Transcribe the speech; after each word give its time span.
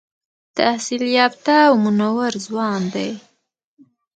تحصیل 0.57 1.03
یافته 1.17 1.53
او 1.69 1.73
منور 1.83 2.31
ځوان 2.45 2.81
دی. 2.93 3.11